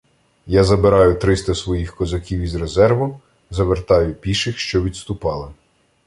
Я 0.47 0.63
забираю 0.63 1.19
триста 1.19 1.55
своїх 1.55 1.95
козаків 1.95 2.39
із 2.41 2.55
резерву, 2.55 3.19
завертаю 3.49 4.13
піших, 4.15 4.57
що 4.57 4.83
відступали. 4.83 5.47